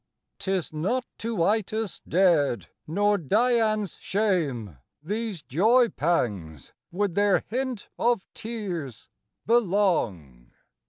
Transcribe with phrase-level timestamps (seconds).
[0.39, 8.25] 'Tis not to Itys dead nor Dian's shame These joy pangs, with their hint of
[8.33, 9.09] tears,
[9.45, 10.53] belong.